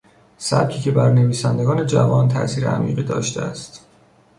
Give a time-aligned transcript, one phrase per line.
[0.37, 3.85] سبکی که بر نویسندگان جوان تاثیر عمیقی داشته است